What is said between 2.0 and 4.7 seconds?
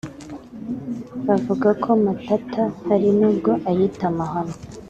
Matata hari n’ubwo ayita Amahano